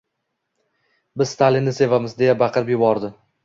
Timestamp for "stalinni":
1.37-1.77